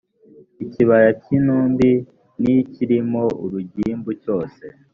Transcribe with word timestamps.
ikibaya 0.63 1.09
cy 1.21 1.29
intumbi 1.37 1.91
n 2.41 2.43
icyiririmo 2.57 3.23
urugimbu 3.43 4.09
cyose 4.23 4.63